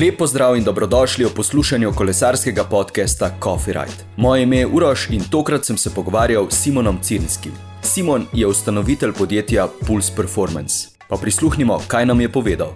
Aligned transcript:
Lepo 0.00 0.26
zdrav 0.26 0.56
in 0.56 0.64
dobrodošli 0.64 1.24
v 1.24 1.34
poslušanju 1.36 1.92
kolesarskega 1.92 2.64
podcasta 2.64 3.30
Coffee 3.42 3.74
Ride. 3.74 4.04
Moje 4.16 4.42
ime 4.42 4.58
je 4.58 4.66
Uroš 4.66 5.10
in 5.10 5.20
tokrat 5.30 5.64
sem 5.64 5.76
se 5.76 5.90
pogovarjal 5.94 6.46
s 6.50 6.62
Simonom 6.62 6.98
Cirnskim. 7.02 7.52
Simon 7.82 8.26
je 8.32 8.46
ustanovitelj 8.46 9.12
podjetja 9.12 9.68
Pulse 9.86 10.12
Performance. 10.16 10.88
Pa 11.08 11.16
prisluhnimo, 11.16 11.80
kaj 11.88 12.06
nam 12.06 12.20
je 12.20 12.32
povedal. 12.32 12.72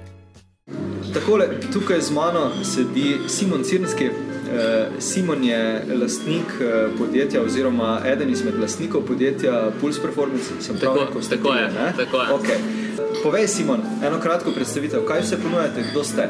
Takole, 1.15 1.49
tukaj 1.73 2.01
z 2.01 2.11
mano 2.11 2.51
sedi 2.65 3.17
Simon 3.29 3.65
Cirnski. 3.65 4.05
Eh, 4.05 4.89
Simon 4.99 5.45
je 5.45 5.85
lastnik 6.01 6.53
eh, 6.61 6.89
podjetja, 6.99 7.43
oziroma 7.43 8.01
eden 8.05 8.31
izmed 8.31 8.61
lastnikov 8.61 9.01
podjetja 9.03 9.71
Pulse 9.81 10.03
Performance. 10.03 10.45
Sem 10.61 10.77
prav 10.79 10.97
Tako- 10.97 11.23
ste 11.23 11.37
tako 11.37 11.55
je, 11.55 11.65
ne? 11.65 11.93
tako 11.97 12.17
je. 12.17 12.29
Okay. 12.29 12.86
Povej, 13.23 13.49
Simon, 13.49 13.81
eno 14.07 14.21
kratko 14.23 14.53
predstavitev, 14.55 15.03
kaj 15.09 15.21
vse 15.21 15.39
ponujate, 15.43 15.85
kdo 15.91 16.05
ste? 16.05 16.29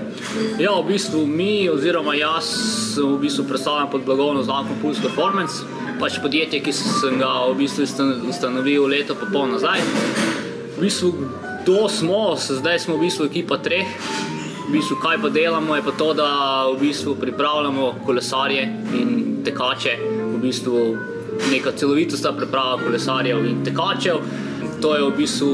Ja, 0.58 0.72
v 0.80 0.86
bistvu 0.88 1.26
mi, 1.26 1.68
oziroma 1.70 2.14
jaz, 2.16 2.48
v 2.98 3.18
bistvu 3.20 3.44
predstavljen 3.48 3.90
pod 3.92 4.04
blagovno 4.06 4.42
znamko 4.42 4.78
Pulse 4.82 5.02
Performance, 5.02 5.64
pač 6.00 6.18
podjetje, 6.22 6.60
ki 6.64 6.72
sem 6.72 7.18
ga 7.20 7.32
v 7.50 7.56
bistvu 7.60 7.84
ustan- 7.84 8.22
ustanovil 8.28 8.86
leto 8.88 9.14
pa 9.14 9.28
pol 9.32 9.48
nazaj. 9.52 9.80
V 10.76 10.80
bistvu, 10.80 11.12
kdo 11.62 11.88
smo, 11.88 12.36
zdaj 12.36 12.78
smo 12.78 12.96
v 12.96 13.06
bistvu 13.06 13.26
ekipa 13.26 13.58
treh. 13.58 13.86
V 14.68 14.72
bistvu, 14.72 14.96
kaj 15.02 15.20
pa 15.22 15.28
delamo, 15.28 15.76
je 15.76 15.82
pa 15.82 15.92
to, 15.92 16.14
da 16.14 16.30
v 16.72 16.80
bistvu 16.80 17.14
pripravljamo 17.20 17.94
kolesarje 18.06 18.62
in 18.94 19.42
tekače. 19.44 19.94
V 20.34 20.40
bistvu 20.42 20.96
neka 21.52 21.72
celovitost 21.76 22.26
priprava 22.36 22.78
kolesarjev 22.82 23.46
in 23.46 23.64
tekačev. 23.64 24.20
To 24.80 24.94
je 24.94 25.02
v 25.02 25.12
bistvu 25.16 25.52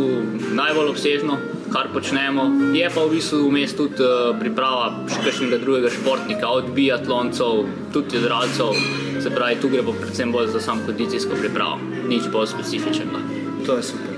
najbolj 0.55 0.89
obsežno, 0.91 1.39
kar 1.73 1.89
počnemo. 1.95 2.75
Je 2.75 2.89
pa 2.91 3.05
v 3.07 3.17
bistvu 3.17 3.49
vmes 3.49 3.75
tudi 3.79 4.03
eh, 4.03 4.35
priprava 4.39 5.07
še 5.07 5.23
kakšnega 5.23 5.59
drugega 5.63 5.93
športnika, 5.95 6.51
od 6.51 6.73
biatloncev, 6.77 7.67
tudi 7.95 8.19
jadralcev. 8.19 8.75
Se 9.23 9.31
pravi, 9.31 9.61
tu 9.63 9.71
gre 9.71 9.87
pa 9.87 9.95
predvsem 9.95 10.35
bolj 10.35 10.51
za 10.57 10.61
sam 10.61 10.83
kondicijsko 10.87 11.39
pripravo, 11.39 11.79
nič 12.11 12.27
bolj 12.35 12.51
specifičnega. 12.57 13.23
To 13.67 13.79
je 13.79 13.87
super. 13.95 14.12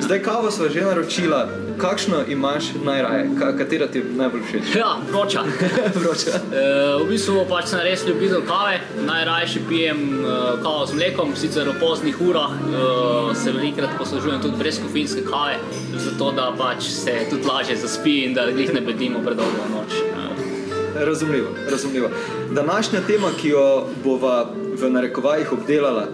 Zdaj, 0.00 0.22
kavo 0.22 0.50
smo 0.50 0.68
že 0.68 0.80
naročila, 0.80 1.48
kakšno 1.78 2.16
imaš 2.28 2.64
najraje, 2.84 3.30
Ka 3.38 3.56
katera 3.56 3.86
ti 3.86 3.98
je 3.98 4.04
najbolj 4.16 4.42
všeč? 4.48 4.74
Ja, 4.76 4.96
vroča. 5.12 5.44
Vroča. 6.02 6.30
E, 6.30 7.04
v 7.04 7.08
bistvu 7.08 7.44
pač 7.48 7.68
sem 7.72 7.80
res 7.84 8.04
ljubitelj 8.06 8.46
kave, 8.48 8.80
najrajši 9.06 9.60
pijem 9.68 10.00
e, 10.14 10.36
kavo 10.62 10.86
z 10.86 10.96
mlekom, 10.96 11.34
sicer 11.36 11.68
v 11.68 11.76
poznih 11.80 12.20
urah 12.20 12.52
e, 12.52 13.34
se 13.34 13.52
velikokrat 13.52 13.98
poslužujem 13.98 14.42
tudi 14.42 14.56
brez 14.56 14.80
kofinske 14.82 15.24
kave, 15.26 15.58
zato 15.94 16.32
da 16.32 16.52
pač 16.58 16.88
se 16.90 17.26
tudi 17.30 17.48
lažje 17.48 17.76
zaspi 17.76 18.22
in 18.24 18.34
da 18.34 18.48
jih 18.48 18.74
ne 18.74 18.80
bedimo 18.80 19.20
predolgo 19.24 19.68
noč. 19.74 20.00
E, 20.00 21.04
Razumljivo, 21.04 21.48
razumljivo. 21.70 22.08
Današnja 22.50 23.00
tema, 23.06 23.28
ki 23.40 23.48
jo 23.48 23.86
bova 24.04 24.46
v 24.80 24.90
narekovajih 24.90 25.52
obdelala, 25.52 26.06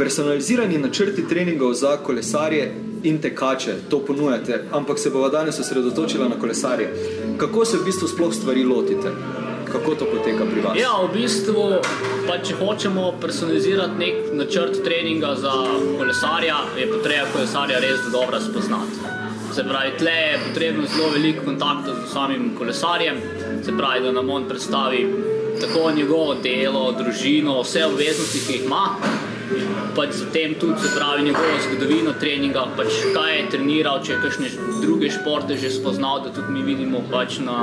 personalizirani 0.00 0.78
načrti 0.78 1.28
treningov 1.28 1.72
za 1.72 1.96
kolesarje 1.96 2.74
in 3.02 3.18
tekače, 3.20 3.74
to 3.90 3.98
ponujate, 4.06 4.64
ampak 4.72 4.98
se 4.98 5.10
bova 5.10 5.28
danes 5.28 5.58
osredotočila 5.60 6.28
na 6.28 6.38
kolesarje. 6.40 6.88
Kako 7.36 7.64
se 7.64 7.76
v 7.76 7.84
bistvu 7.84 8.08
sploh 8.08 8.34
stvari 8.34 8.64
lotite? 8.64 9.12
Kako 9.72 9.94
to 9.94 10.04
poteka 10.04 10.46
pri 10.52 10.60
vas? 10.60 10.78
Ja, 10.80 10.94
v 11.04 11.12
bistvu, 11.18 11.66
pa 12.26 12.38
če 12.38 12.56
hočemo 12.56 13.12
personalizirati 13.20 13.98
nek 14.00 14.32
načrt 14.40 14.80
treninga 14.84 15.34
za 15.36 15.52
kolesarja, 15.98 16.56
je 16.80 16.88
potrebno 16.92 17.34
kolesarja 17.34 17.80
res 17.84 18.08
dobro 18.12 18.40
spoznati. 18.40 19.04
Se 19.54 19.64
pravi, 19.68 19.98
tle 19.98 20.16
je 20.16 20.38
potrebno 20.48 20.86
zelo 20.96 21.10
veliko 21.12 21.44
kontaktov 21.44 22.06
z 22.06 22.12
samim 22.12 22.54
kolesarjem, 22.58 23.20
se 23.64 23.76
pravi, 23.76 24.06
da 24.06 24.12
nam 24.16 24.30
on 24.30 24.48
predstavi 24.48 25.04
tako 25.60 25.90
njegovo 25.92 26.34
delo, 26.42 26.92
družino, 26.92 27.60
vse 27.60 27.84
obveznosti, 27.84 28.46
ki 28.46 28.52
jih 28.52 28.64
ima. 28.64 28.86
Pač 29.96 30.12
zatem 30.14 30.54
tudi 30.60 30.80
se 30.80 30.90
pravi 30.96 31.22
njegovo 31.22 31.58
zgodovino 31.64 32.12
treninga, 32.20 32.66
pač 32.76 32.94
kaj 33.14 33.36
je 33.36 33.46
treniral, 33.50 33.98
če 34.04 34.12
je 34.12 34.18
kakšne 34.22 34.50
druge 34.82 35.10
športe 35.10 35.56
že 35.58 35.70
spoznal, 35.74 36.22
da 36.24 36.30
tudi 36.34 36.52
mi 36.54 36.62
vidimo 36.62 37.02
pač 37.10 37.38
na 37.42 37.56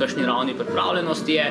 kakšni 0.00 0.26
ravni 0.26 0.54
pripravljenosti 0.56 1.32
je. 1.32 1.46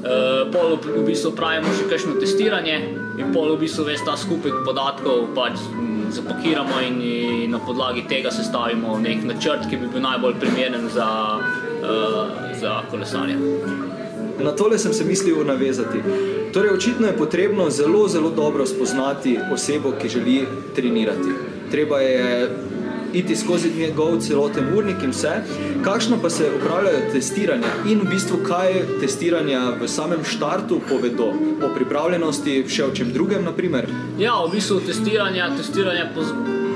Uh, 0.00 0.52
pol 0.52 0.78
v 0.80 1.04
bistvu 1.04 1.34
pravimo 1.36 1.72
še 1.76 1.88
kakšno 1.90 2.14
testiranje 2.22 2.76
in 3.20 3.34
pol 3.34 3.50
v 3.52 3.66
bistvu 3.66 3.84
ves 3.90 4.00
ta 4.06 4.14
skupek 4.16 4.62
podatkov 4.64 5.26
pač 5.36 5.60
m, 5.74 6.06
zapakiramo 6.14 6.80
in, 6.86 7.00
in 7.04 7.50
na 7.52 7.60
podlagi 7.60 8.06
tega 8.08 8.32
sestavimo 8.32 8.96
nek 9.02 9.26
načrt, 9.28 9.68
ki 9.68 9.76
bi 9.82 9.90
bil 9.92 10.06
najbolj 10.06 10.38
primeren 10.40 10.88
za, 10.94 11.10
uh, 11.82 12.20
za 12.56 12.80
kolesarja. 12.90 13.36
Na 14.40 14.54
tole 14.56 14.78
sem 14.78 14.94
se 14.96 15.04
mislil 15.04 15.44
navezati. 15.44 16.00
Torej, 16.52 16.70
očitno 16.70 17.06
je 17.06 17.16
potrebno 17.16 17.70
zelo, 17.70 18.08
zelo 18.08 18.30
dobro 18.30 18.66
spoznati 18.66 19.38
osebo, 19.52 19.92
ki 20.02 20.08
želi 20.08 20.46
trenirati. 20.74 21.30
Treba 21.70 21.98
je 21.98 22.50
iti 23.12 23.36
skozi 23.36 23.70
njegov 23.78 24.18
celoten 24.20 24.64
urnik 24.76 25.02
in 25.02 25.10
vse. 25.10 25.30
Kakšno 25.84 26.18
pa 26.22 26.30
se 26.30 26.50
upravljajo 26.56 27.12
testiranja 27.12 27.70
in 27.88 28.00
v 28.00 28.10
bistvu 28.10 28.38
kaj 28.48 28.82
testiranja 29.00 29.60
v 29.80 29.88
samem 29.88 30.24
štartu 30.24 30.80
povedo 30.88 31.32
o 31.62 31.74
pripravljenosti, 31.74 32.64
še 32.68 32.84
o 32.84 32.94
čem 32.94 33.12
drugem, 33.12 33.44
naprimer. 33.44 33.86
Ja, 34.18 34.34
v 34.46 34.50
bistvu 34.54 34.80
testiranja, 34.86 35.50
testiranja 35.56 36.10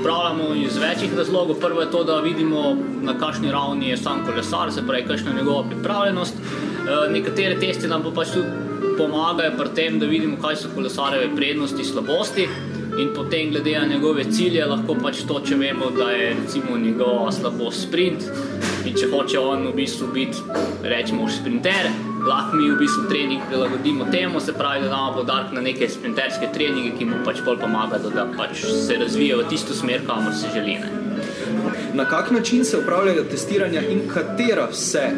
pravimo 0.03 0.53
iz 0.55 0.77
večjih 0.77 1.17
razlogov. 1.17 1.55
Prvo 1.59 1.81
je 1.81 1.91
to, 1.91 2.03
da 2.03 2.19
vidimo, 2.19 2.77
na 3.01 3.17
kakšni 3.19 3.51
ravni 3.51 3.89
je 3.89 3.97
sam 3.97 4.23
kolesar, 4.25 4.71
se 4.71 4.87
pravi, 4.87 5.07
kakšna 5.07 5.31
je 5.31 5.37
njegova 5.37 5.63
pripravljenost. 5.69 6.35
Eh, 6.35 7.11
Nekatere 7.11 7.59
testi 7.59 7.87
nam 7.87 8.03
pa 8.03 8.11
pač 8.11 8.31
tudi 8.33 8.64
pomagajo 8.97 9.57
pri 9.57 9.69
tem, 9.75 9.99
da 9.99 10.05
vidimo, 10.05 10.37
kaj 10.41 10.55
so 10.61 10.71
kolesarjeve 10.75 11.35
prednosti, 11.35 11.83
slabosti. 11.83 12.47
In 12.95 13.09
potem, 13.15 13.49
glede 13.51 13.73
na 13.79 13.85
njegove 13.85 14.23
cilje, 14.31 14.65
lahko 14.65 14.95
pač 15.03 15.25
to, 15.27 15.41
če 15.43 15.57
vemo, 15.59 15.89
da 15.97 16.11
je 16.15 16.29
recimo 16.37 16.77
njegova 16.77 17.31
slabost 17.31 17.87
sprint. 17.89 18.23
In 18.85 18.95
če 18.95 19.09
hoče 19.11 19.39
on 19.39 19.67
v 19.67 19.73
bistvu 19.75 20.07
biti, 20.15 20.43
rečemo, 20.83 21.27
sprinter, 21.29 21.89
lahko 22.23 22.55
mi 22.55 22.69
v 22.71 22.77
bistvu 22.79 23.07
trening 23.09 23.43
prilagodimo 23.49 24.07
temu, 24.11 24.39
se 24.39 24.53
pravi, 24.55 24.85
da 24.85 24.93
damo 24.93 25.17
podarek 25.17 25.51
na 25.57 25.65
neke 25.65 25.89
sprinterske 25.91 26.53
treninge, 26.53 26.95
ki 26.97 27.09
mu 27.09 27.19
pač 27.25 27.43
bolj 27.45 27.59
pomagajo, 27.65 28.13
da 28.15 28.29
pač 28.37 28.63
se 28.63 28.99
razvije 29.01 29.41
v 29.41 29.49
tisto 29.51 29.75
smer, 29.75 30.05
kamor 30.07 30.33
se 30.33 30.53
želi. 30.55 30.79
Ne. 30.79 31.05
Na 31.93 32.05
kak 32.05 32.31
način 32.31 32.65
se 32.65 32.77
upravljajo 32.77 33.23
testiranja 33.31 33.81
in 33.89 34.07
katera 34.13 34.69
vse? 34.71 35.09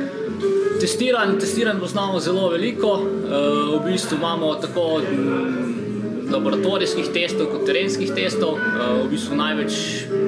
Testiranj, 0.80 1.40
testiranj 1.40 1.80
poznamo 1.80 2.20
zelo 2.20 2.50
veliko. 2.50 2.92
Uh, 2.94 3.82
v 3.82 3.92
bistvu 3.92 4.18
imamo 4.18 4.54
tako 4.62 5.02
mm, 5.02 6.28
laboratorijskih 6.32 7.10
testov 7.14 7.50
kot 7.52 7.66
terenskih 7.66 8.12
testov. 8.14 8.60
Uh, 8.60 9.06
v 9.06 9.10
bistvu 9.16 9.38
največ, 9.40 9.80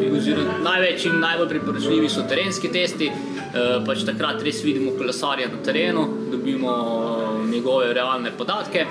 oziroma 0.10 0.58
največ 0.66 1.06
in 1.06 1.20
najbolj 1.22 1.52
priporočljivi 1.54 2.10
so 2.10 2.26
terenski 2.30 2.72
testi. 2.74 3.12
Uh, 3.12 3.86
pač 3.86 4.02
takrat 4.08 4.42
res 4.46 4.64
vidimo 4.66 4.96
kolesarja 4.98 5.52
na 5.54 5.62
terenu, 5.66 6.08
dobimo 6.32 6.74
njegove 7.52 7.94
realne 7.94 8.34
podatke. 8.38 8.88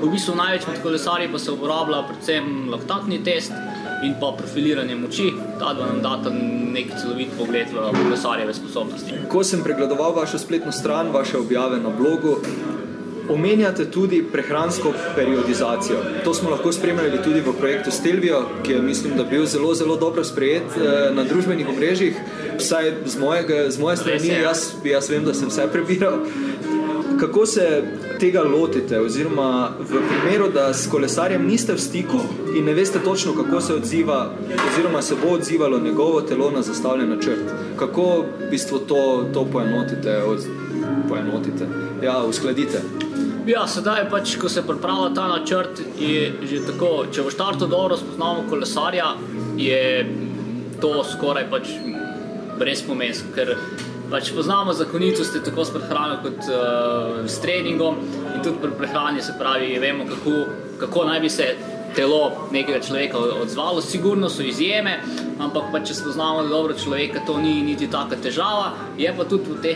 V 0.00 0.08
bistvu 0.12 0.36
največ 0.38 0.68
med 0.68 0.82
kolesarji 0.82 1.32
pa 1.32 1.38
se 1.38 1.50
uporablja 1.50 2.04
predvsem 2.06 2.68
laktatni 2.70 3.18
test 3.24 3.56
in 4.02 4.14
pa 4.20 4.32
profiliranje 4.38 4.96
moči, 4.96 5.30
ta 5.58 5.74
dva 5.74 5.86
nam 5.86 6.02
data 6.02 6.30
nek 6.72 6.92
celovit 7.00 7.32
pogled 7.38 7.68
v 7.72 7.92
kolesarjeve 8.02 8.54
sposobnosti. 8.54 9.22
Ko 9.28 9.44
sem 9.44 9.62
pregledoval 9.64 10.14
vašo 10.16 10.38
spletno 10.38 10.72
stran, 10.72 11.12
vaše 11.12 11.38
objave 11.38 11.80
na 11.80 11.90
blogu, 11.90 12.38
omenjate 13.30 13.90
tudi 13.90 14.24
prehransko 14.32 14.92
periodizacijo. 15.14 15.98
To 16.24 16.34
smo 16.34 16.50
lahko 16.50 16.72
spremljali 16.72 17.22
tudi 17.24 17.40
v 17.40 17.52
projektu 17.58 17.90
Stelvio, 17.90 18.42
ki 18.62 18.72
je, 18.72 18.82
mislim, 18.82 19.16
da 19.16 19.24
bil 19.24 19.46
zelo, 19.46 19.74
zelo 19.74 19.96
dobro 19.96 20.24
sprejet 20.24 20.76
eh, 20.76 21.10
na 21.14 21.24
družbenih 21.24 21.68
omrežjih. 21.68 22.16
Vsaj 22.58 22.92
z, 23.06 23.18
mojega, 23.18 23.70
z 23.70 23.78
moje 23.78 23.96
strani, 23.96 24.28
ja. 24.28 24.40
jaz, 24.40 24.72
jaz 24.84 25.10
vem, 25.10 25.24
da 25.24 25.34
sem 25.34 25.48
vse 25.48 25.68
prebiral. 25.72 26.18
Kako 27.20 27.46
se 27.46 27.82
tega 28.20 28.42
lotite, 28.42 29.00
oziroma 29.00 29.70
v 29.80 30.00
primeru, 30.08 30.48
da 30.48 30.74
s 30.74 30.88
kolesarjem 30.90 31.46
niste 31.46 31.72
v 31.72 31.78
stiku 31.78 32.20
in 32.56 32.64
ne 32.64 32.74
veste 32.74 32.98
točno, 33.04 33.34
kako 33.34 33.60
se 33.60 33.74
odziva, 33.74 34.30
oziroma 34.72 35.02
se 35.02 35.14
bo 35.22 35.34
odzivalo 35.34 35.78
njegovo 35.78 36.20
telo 36.20 36.50
na 36.50 36.62
zastavljen 36.62 37.10
načrt? 37.10 37.52
Kako 37.76 38.24
v 38.46 38.50
bistvu 38.50 38.78
to, 38.78 39.28
to 39.34 39.44
poenotite, 39.52 40.16
od, 40.22 40.46
poenotite, 41.08 41.68
ja, 42.02 42.22
uskladite? 42.24 42.80
Ja, 43.46 43.66
sedaj 43.66 44.08
pač, 44.10 44.36
ko 44.40 44.48
se 44.48 44.62
pripravlja 44.62 45.14
ta 45.14 45.28
načrt, 45.28 45.80
je 45.98 46.32
že 46.42 46.64
tako, 46.66 47.04
če 47.12 47.22
v 47.22 47.34
štartu 47.36 47.66
dobro 47.66 47.96
spoznamo 47.96 48.48
kolesarja, 48.48 49.12
je 49.56 50.06
to 50.80 51.04
skoraj 51.04 51.50
pač 51.50 51.68
brezpomensko, 52.58 53.28
ker 53.34 53.56
pač 54.10 54.32
poznamo 54.34 54.72
zakonitosti 54.74 55.42
tako 55.44 55.64
s 55.64 55.74
prehrano 55.74 56.18
kot 56.22 56.48
uh, 56.48 57.26
s 57.26 57.40
treningom 57.40 58.00
in 58.34 58.42
tudi 58.42 58.58
pri 58.62 58.72
prehrani 58.78 59.22
se 59.22 59.34
pravi, 59.38 59.78
vemo, 59.78 60.06
kako, 60.08 60.36
kako 60.80 61.04
naj 61.04 61.20
bi 61.20 61.30
se 61.30 61.54
telo 61.94 62.48
nekega 62.52 62.80
človeka 62.80 63.18
odzvalo. 63.18 63.80
Sigurno 63.80 64.28
so 64.28 64.42
izjeme, 64.42 64.98
ampak 65.38 65.70
pa, 65.72 65.80
če 65.84 65.94
spoznamo 65.98 66.44
dobro 66.48 66.74
človeka, 66.78 67.22
to 67.26 67.38
ni 67.42 67.60
niti 67.66 67.88
taka 67.90 68.16
težava. 68.22 68.72
Je 68.98 69.10
pa 69.16 69.24
tudi 69.28 69.50
v, 69.50 69.74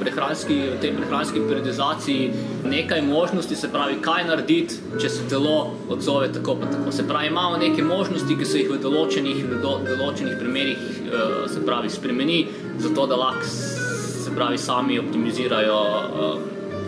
prehranski, 0.00 0.58
v 0.74 0.80
tej 0.82 0.94
prehranski 0.96 1.42
periodizaciji 1.48 2.30
nekaj 2.66 3.02
možnosti, 3.06 3.56
se 3.56 3.70
pravi, 3.72 4.00
kaj 4.02 4.26
narediti, 4.30 4.80
če 5.00 5.10
se 5.10 5.28
telo 5.30 5.74
odzove 5.88 6.32
tako 6.34 6.56
pa 6.62 6.70
tako. 6.72 6.92
Se 6.92 7.06
pravi, 7.08 7.30
imamo 7.30 7.60
neke 7.62 7.84
možnosti, 7.84 8.38
ki 8.38 8.48
so 8.48 8.58
jih 8.58 8.72
v 8.72 8.80
določenih, 8.82 9.44
v 9.46 9.62
do, 9.62 9.78
določenih 9.86 10.38
primerih 10.40 10.82
uh, 10.82 11.38
se 11.50 11.62
pravi, 11.66 11.92
spremeni, 11.92 12.42
zato 12.82 13.06
da 13.06 13.20
lahko 13.20 13.46
se 14.32 14.36
pravi, 14.36 14.58
sami 14.58 14.98
optimizirajo 14.98 15.74
uh, 15.74 16.40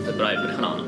se 0.05 0.17
pravi, 0.17 0.37
prehrano. 0.45 0.83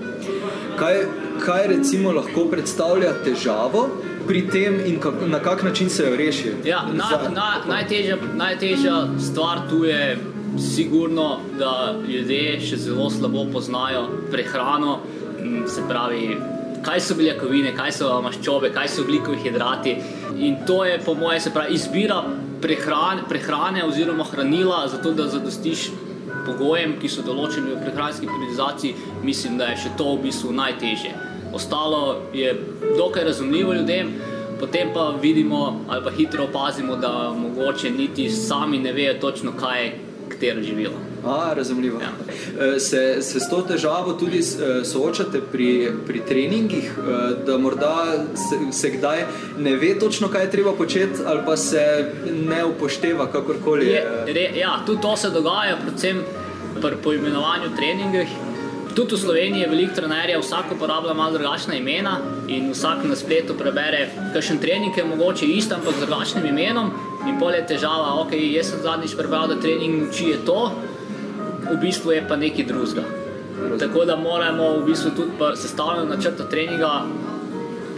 Kaj, 0.79 1.05
kaj 1.45 1.67
recimo 1.67 2.11
lahko 2.11 2.45
predstavlja 2.51 3.13
težavo 3.23 3.87
pri 4.27 4.47
tem 4.51 4.79
in 4.85 4.99
kak, 4.99 5.13
na 5.27 5.39
kak 5.39 5.63
način 5.63 5.89
se 5.89 6.03
jo 6.03 6.15
reši? 6.17 6.53
Ja, 6.65 6.81
na, 6.93 7.09
na, 7.33 7.49
najtežja, 7.67 8.17
najtežja 8.35 8.95
stvar 9.19 9.69
tu 9.69 9.83
je 9.85 10.17
sigurno, 10.57 11.39
da 11.59 11.95
ljudje 12.07 12.59
še 12.59 12.77
zelo 12.77 13.09
slabo 13.09 13.45
poznajo 13.53 14.07
prehrano, 14.31 14.99
se 15.67 15.85
pravi, 15.89 16.37
kaj 16.81 17.01
so 17.01 17.15
beljakovine, 17.15 17.75
kaj 17.77 17.93
so 17.99 18.17
maščobe, 18.25 18.73
kaj 18.73 18.89
so 18.89 19.05
ugljikovi 19.05 19.37
hidrati. 19.45 19.95
In 20.37 20.57
to 20.67 20.83
je 20.85 20.97
po 21.05 21.13
mojem, 21.13 21.41
se 21.41 21.53
pravi, 21.53 21.77
izbira 21.77 22.23
prehrane, 22.61 23.29
prehrane 23.29 23.85
oziroma 23.85 24.25
hranila, 24.25 24.87
zato 24.89 25.13
da 25.13 25.29
zadostiš 25.29 25.89
pogojem, 26.47 26.97
ki 27.01 27.11
so 27.11 27.25
določeni 27.25 27.75
v 27.75 27.81
prehranski 27.83 28.29
periodizaciji, 28.29 28.95
mislim, 29.23 29.59
da 29.59 29.71
je 29.73 29.83
še 29.85 29.93
to 29.99 30.13
v 30.15 30.23
bistvu 30.27 30.55
najtežje. 30.55 31.13
Ostalo 31.53 32.01
je 32.33 32.53
dokaj 32.97 33.27
razumljivo 33.29 33.75
ljudem, 33.77 34.11
potem 34.59 34.89
pa 34.93 35.11
vidimo 35.21 35.85
ali 35.87 36.03
pa 36.03 36.11
hitro 36.11 36.47
opazimo, 36.49 36.95
da 36.95 37.31
mogoče 37.37 37.91
niti 37.91 38.29
sami 38.29 38.79
ne 38.79 38.93
vejo 38.93 39.13
točno, 39.21 39.53
kaj 39.59 39.83
je 39.83 40.06
katero 40.37 40.63
živilo. 40.63 40.93
A, 41.25 41.53
razumljivo. 41.53 41.99
Ja. 41.99 42.11
E, 42.65 42.79
se, 42.79 43.21
se 43.21 43.39
s 43.39 43.49
to 43.49 43.61
težavo 43.61 44.13
tudi 44.13 44.39
e, 44.39 44.85
soočate 44.85 45.41
pri, 45.51 45.91
pri 46.07 46.21
treningih, 46.27 46.91
e, 46.97 47.45
da 47.45 47.57
morda 47.57 48.25
se, 48.35 48.59
se 48.71 48.89
kdaj 48.89 49.25
ne 49.57 49.75
ve 49.75 49.99
točno, 49.99 50.27
kaj 50.27 50.43
je 50.43 50.51
treba 50.51 50.73
početi, 50.73 51.21
ali 51.25 51.41
pa 51.45 51.57
se 51.57 52.11
ne 52.47 52.65
upošteva 52.65 53.31
kakorkoli? 53.31 53.87
Je, 53.87 54.05
re, 54.27 54.49
ja, 54.59 54.79
tudi 54.85 55.01
to 55.01 55.17
se 55.17 55.29
dogaja, 55.29 55.77
predvsem 55.81 56.21
pri 56.81 56.95
poimenovanju 57.03 57.75
treningih. 57.75 58.27
Tudi 58.95 59.15
v 59.15 59.17
Sloveniji 59.17 59.61
je 59.61 59.69
veliko 59.69 59.93
trenerjev, 59.95 60.41
vsak 60.41 60.71
uporablja 60.73 61.13
malo 61.13 61.37
drugačna 61.37 61.75
imena 61.75 62.17
in 62.47 62.71
vsak 62.71 63.03
na 63.05 63.15
spletu 63.15 63.53
prebere, 63.53 64.07
kakšen 64.33 64.57
trening 64.57 64.97
je 64.97 65.05
mogoče 65.05 65.45
isto, 65.45 65.75
ampak 65.75 65.93
z 65.99 66.05
drugačnim 66.05 66.45
imenom. 66.45 66.89
In 67.25 67.39
pol 67.39 67.55
je 67.55 67.63
težava, 67.73 68.13
ok, 68.21 68.35
jaz 68.37 68.69
sem 68.71 68.83
zadnjič 68.83 69.15
prebral, 69.17 69.47
da 69.49 69.57
trening 69.61 70.09
uči 70.09 70.29
je 70.35 70.41
to, 70.45 70.59
v 71.67 71.77
bistvu 71.81 72.13
je 72.13 72.25
pa 72.27 72.37
nekaj 72.37 72.67
drugega. 72.69 73.03
Tako 73.79 74.05
da 74.05 74.15
moramo 74.15 74.69
v 74.77 74.85
bistvu 74.91 75.11
tudi 75.17 75.57
sestavljeno 75.57 76.13
načrto 76.15 76.45
treninga 76.51 76.91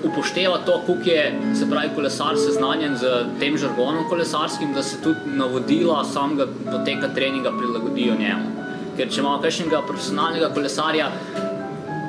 upoštevati 0.04 0.66
to, 0.66 0.82
kako 0.88 1.10
je 1.10 1.42
se 1.60 1.70
pravi 1.70 1.90
kolesar 1.96 2.38
seznanjen 2.38 2.96
z 2.98 3.26
tem 3.40 3.58
žargonom 3.58 4.08
kolesarskim, 4.10 4.74
da 4.74 4.84
se 4.84 5.02
tudi 5.04 5.20
navodila 5.36 6.04
samega 6.04 6.48
poteka 6.72 7.08
treninga 7.16 7.52
prilagodijo 7.58 8.16
njemu. 8.20 8.56
Ker 8.98 9.12
če 9.12 9.22
imamo 9.22 9.42
kakšnega 9.42 9.82
profesionalnega 9.88 10.50
kolesarja, 10.54 11.12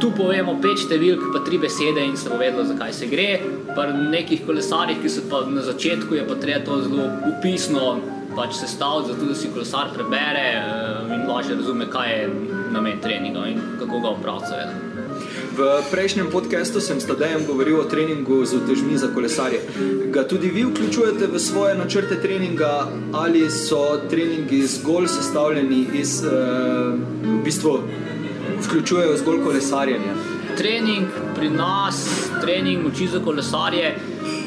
tu 0.01 0.11
povemo 0.17 0.57
pet 0.63 0.81
številk, 0.81 1.31
pa 1.35 1.43
tri 1.47 1.59
besede 1.61 2.03
in 2.07 2.17
se 2.17 2.31
bo 2.31 2.39
vedelo, 2.41 2.65
zakaj 2.69 2.95
se 2.97 3.09
gre. 3.11 3.29
Pri 3.77 3.93
nekih 4.15 4.47
kolesarjih, 4.49 5.01
ki 5.03 5.13
so 5.13 5.27
pa 5.31 5.45
na 5.49 5.65
začetku, 5.67 6.17
je 6.17 6.25
pa 6.29 6.39
treba 6.41 6.65
to 6.65 6.81
zelo 6.87 7.09
upisno 7.31 8.01
pač 8.37 8.61
sestaviti, 8.61 9.13
zato 9.13 9.29
da 9.29 9.35
si 9.35 9.51
kolesar 9.53 9.91
prebere 9.95 10.47
eh, 10.57 11.15
in 11.17 11.27
lažje 11.29 11.59
razume, 11.59 11.89
kaj 11.91 12.13
je 12.13 12.29
namen 12.73 13.01
treninga 13.03 13.49
in 13.51 13.61
kako 13.81 14.01
ga 14.01 14.15
opraviti. 14.15 14.89
V 15.59 15.67
prejšnjem 15.91 16.31
podkastu 16.33 16.81
sem 16.81 17.01
s 17.03 17.09
Tadejem 17.09 17.43
govoril 17.45 17.81
o 17.83 17.89
treningu 17.91 18.39
z 18.47 18.61
utežmi 18.63 18.97
za 18.99 19.11
kolesarje. 19.15 19.61
Ga 20.15 20.23
tudi 20.25 20.49
vi 20.55 20.63
vključujete 20.65 21.27
v 21.27 21.41
svoje 21.43 21.75
načrte 21.75 22.17
treninga 22.23 22.87
ali 23.13 23.51
so 23.51 23.99
treningi 24.11 24.63
zgolj 24.67 25.11
sestavljeni 25.11 25.87
iz, 26.01 26.23
eh, 26.25 26.31
v 27.27 27.43
bistvu, 27.45 27.81
vključujejo 28.67 29.17
zgolj 29.17 29.43
kolesarjenje? 29.45 30.15
Trening 30.57 31.07
pri 31.37 31.51
nas, 31.51 32.05
trening 32.41 32.85
moči 32.85 33.09
za 33.09 33.21
kolesarje 33.25 33.95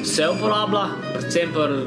se 0.04 0.28
uporablja, 0.30 0.88
predvsem 1.14 1.54
pri 1.54 1.78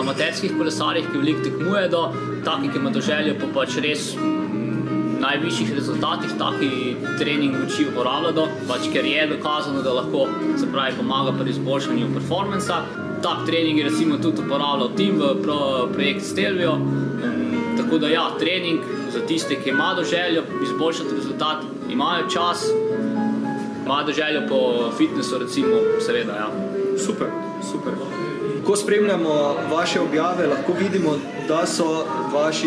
amaterskih 0.00 0.56
kolesarjih, 0.58 1.10
ki 1.12 1.18
veliko 1.18 1.44
tekmujejo, 1.44 2.04
taki, 2.44 2.70
ki 2.72 2.78
imajo 2.78 3.00
željo 3.00 3.34
pa 3.40 3.52
pač 3.60 3.76
res 3.84 4.14
najvišjih 5.24 5.72
rezultatih 5.74 6.34
taki 6.38 6.70
trening 7.18 7.56
uči 7.66 7.86
uporabljati, 7.92 8.66
pač 8.68 8.90
ker 8.92 9.06
je 9.08 9.26
dokazano, 9.30 9.82
da 9.82 9.94
lahko 10.00 10.26
se 10.60 10.68
pravi 10.72 10.96
pomaga 10.98 11.32
pri 11.38 11.50
izboljšanju 11.50 12.12
performansa. 12.14 12.82
Tak 13.24 13.46
trening 13.46 13.78
je 13.78 13.84
recimo 13.88 14.18
tudi 14.20 14.42
uporabljal 14.44 14.90
tim 14.96 15.20
v 15.20 15.30
pro, 15.42 15.58
projektu 15.94 16.28
Stelvio. 16.32 16.76
Tako 17.84 17.98
da 17.98 18.08
ja, 18.08 18.30
trening 18.38 18.80
za 19.12 19.26
tiste, 19.26 19.54
ki 19.54 19.70
imajo 19.70 20.04
željo 20.04 20.42
izboljšati 20.62 21.14
rezultat, 21.16 21.62
imajo 21.90 22.28
čas, 22.30 22.66
imajo 23.84 24.12
željo 24.12 24.42
po 24.48 24.90
fitnessu, 24.96 25.38
recimo, 25.38 25.76
seveda. 26.06 26.32
Ja. 26.32 26.48
Super, 27.06 27.26
super. 27.72 27.92
Ko 28.66 28.76
spremljamo 28.76 29.56
vaše 29.70 30.00
objave, 30.00 30.46
lahko 30.46 30.72
vidimo, 30.80 31.16
da 31.48 31.66
so 31.66 32.06
vaši 32.34 32.66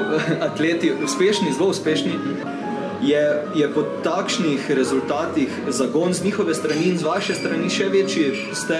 atleti 0.50 0.92
uspešni, 1.04 1.52
zelo 1.52 1.68
uspešni. 1.68 2.12
Je, 3.02 3.42
je 3.54 3.66
po 3.74 3.82
takšnih 4.04 4.70
rezultatih 4.70 5.50
zagon 5.68 6.12
z 6.14 6.24
njihove 6.24 6.54
strani 6.54 6.84
in 6.88 6.98
z 6.98 7.02
vaše 7.02 7.34
strani 7.34 7.70
še 7.70 7.88
večji, 7.90 8.26
ste, 8.54 8.78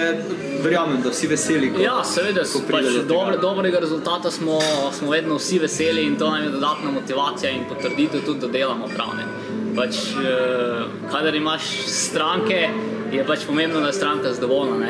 verjamem, 0.63 1.01
da 1.03 1.11
vsi 1.11 1.27
veseli. 1.27 1.73
Ko, 1.73 1.81
ja, 1.83 1.97
seveda, 2.07 2.45
pač 2.69 2.87
dobre, 3.07 3.35
dobrega 3.41 3.81
rezultata 3.83 4.31
smo, 4.31 4.61
smo 4.95 5.11
vedno 5.11 5.35
vsi 5.41 5.59
veseli 5.59 6.07
in 6.07 6.15
to 6.15 6.29
nam 6.31 6.43
je 6.43 6.53
dodatna 6.55 6.91
motivacija 6.95 7.51
in 7.51 7.67
potrditev 7.67 8.23
tudi, 8.25 8.39
da 8.45 8.47
delamo 8.47 8.87
pravne. 8.95 9.27
Pač, 9.75 9.99
eh, 10.23 10.85
kadar 11.11 11.35
imaš 11.35 11.67
stranke, 11.87 12.69
je 13.11 13.25
pač 13.27 13.45
pomembno, 13.47 13.79
da 13.79 13.91
je 13.91 13.99
stranka 13.99 14.33
zadovoljna. 14.33 14.87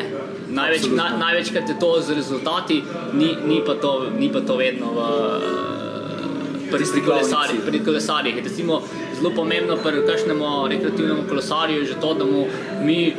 Največ, 0.54 0.86
na, 0.94 1.08
največkrat 1.18 1.68
je 1.68 1.78
to 1.80 2.00
z 2.00 2.14
rezultati, 2.14 2.82
ni, 3.12 3.34
ni, 3.46 3.62
pa, 3.66 3.74
to, 3.74 4.10
ni 4.18 4.30
pa 4.32 4.40
to 4.40 4.56
vedno 4.56 4.92
v, 4.94 5.08
pri, 6.70 6.84
pri, 6.92 7.02
kolesarjih, 7.06 7.60
pri 7.66 7.80
kolesarjih. 7.84 8.38
Recimo, 8.44 8.82
zelo 9.14 9.30
pomembno 9.36 9.76
pri 9.76 10.02
kakšnem 10.06 10.42
rekreativnem 10.70 11.24
kolesarju 11.28 11.78
je 11.78 11.84
že 11.92 12.00
to, 12.00 12.14
da 12.14 12.24
mu 12.24 12.46
mi 12.84 13.14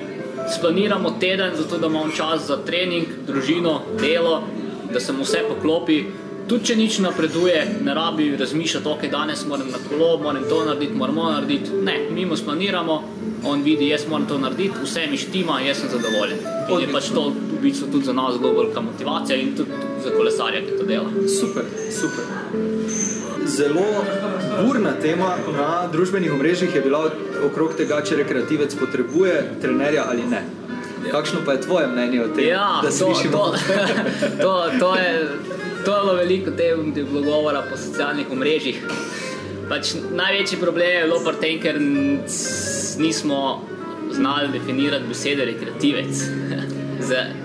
splaniramo 0.53 1.15
teden, 1.19 1.51
zato 1.55 1.77
da 1.77 1.87
imamo 1.87 2.11
čas 2.11 2.47
za 2.47 2.57
trening, 2.57 3.07
družino, 3.27 3.81
delo, 3.99 4.43
da 4.93 4.99
se 4.99 5.13
mu 5.13 5.23
vse 5.23 5.43
poklopi. 5.49 6.03
Tudi 6.47 6.65
če 6.65 6.75
nič 6.77 6.99
napreduje, 7.01 7.61
ne 7.81 7.93
rabi 7.97 8.27
razmišljati, 8.37 8.87
ok, 8.87 9.07
danes 9.11 9.45
moram 9.49 9.71
na 9.73 9.79
kolo, 9.89 10.19
moram 10.21 10.43
to 10.49 10.59
narediti, 10.65 10.93
moramo 10.93 11.31
narediti. 11.31 11.73
Ne, 11.81 11.95
mi 12.11 12.25
mu 12.25 12.37
splaniramo, 12.37 13.01
on 13.49 13.65
vidi, 13.65 13.89
jaz 13.89 14.05
moram 14.09 14.27
to 14.29 14.37
narediti, 14.37 14.77
vse 14.83 15.07
mi 15.09 15.17
štima, 15.17 15.59
jaz 15.65 15.81
sem 15.81 15.89
zadovoljen. 15.89 16.45
In 16.69 16.85
je 16.85 16.93
pač 16.93 17.09
to 17.17 17.31
v 17.33 17.61
bistvu 17.65 17.89
tudi 17.91 18.05
za 18.05 18.13
nas 18.13 18.37
zelo 18.37 18.53
velika 18.61 18.81
motivacija 18.81 19.41
in 19.41 19.55
tudi 19.57 19.83
za 20.05 20.13
kolesarja, 20.13 20.61
ki 20.61 20.77
to 20.77 20.85
dela. 20.85 21.09
Super, 21.39 21.65
super. 21.89 23.24
Zelo 23.45 24.05
burna 24.63 24.91
tema 25.01 25.35
na 25.57 25.87
družbenih 25.91 26.33
omrežjih 26.33 26.75
je 26.75 26.81
bila 26.81 27.09
okrog 27.45 27.75
tega, 27.77 28.01
če 28.01 28.15
rekreativec 28.23 28.75
potrebuje 28.79 29.35
trenerja 29.61 30.05
ali 30.09 30.25
ne. 30.29 30.43
Kakšno 31.11 31.43
pa 31.45 31.53
je 31.53 31.61
tvoje 31.61 31.87
mnenje 31.87 32.21
o 32.23 32.27
tem? 32.33 32.47
Ja, 32.47 32.81
to, 32.81 33.13
to, 33.31 33.55
to, 34.41 34.53
to 34.79 34.95
je 34.95 35.11
to 35.85 35.95
je 35.95 36.01
bilo 36.01 36.13
veliko 36.13 36.51
tem, 36.51 36.93
da 36.93 36.99
je 36.99 37.05
bilo 37.05 37.21
govora 37.21 37.63
po 37.69 37.77
socialnih 37.77 38.31
mrežah. 38.33 38.75
Pač 39.69 39.93
največji 40.11 40.57
problem 40.57 40.89
je 40.89 41.03
bilo 41.03 41.19
pri 41.25 41.35
tem, 41.41 41.59
ker 41.61 41.79
nismo 42.99 43.61
znali 44.11 44.51
definirati 44.53 45.05
besede 45.07 45.45
rekreativec. 45.45 46.25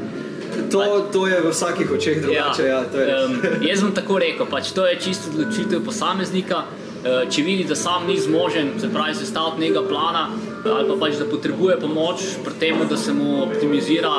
To, 0.71 1.09
to 1.13 1.27
je 1.27 1.41
v 1.41 1.51
vsakih 1.51 1.93
očeh 1.93 2.23
drugače. 2.23 2.67
Ja, 2.67 2.83
ja, 2.85 3.25
um, 3.27 3.41
jaz 3.63 3.83
bom 3.83 3.95
tako 3.95 4.19
rekel, 4.19 4.47
pač 4.51 4.73
to 4.77 4.87
je 4.87 4.99
čisto 5.01 5.33
odločitev 5.33 5.85
posameznika. 5.85 6.65
Uh, 7.01 7.25
če 7.33 7.43
vidi, 7.43 7.65
da 7.65 7.77
sam 7.79 8.05
ni 8.07 8.19
zmožen, 8.21 8.75
se 8.81 8.91
pravi, 8.93 9.15
sestaviti 9.17 9.63
nekega 9.65 9.87
plana, 9.89 10.27
ali 10.69 10.89
pa 10.89 10.99
pač 11.01 11.17
da 11.17 11.25
potrebuje 11.25 11.79
pomoč 11.81 12.27
pri 12.45 12.59
tem, 12.61 12.83
da 12.91 12.97
se 12.97 13.15
mu 13.17 13.41
optimizira 13.47 14.13